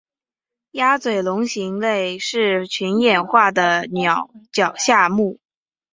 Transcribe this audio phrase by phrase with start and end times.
[0.71, 5.39] 鸭嘴龙形类是群衍化的鸟脚下目。